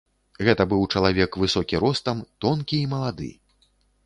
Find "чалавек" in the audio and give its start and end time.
0.95-1.37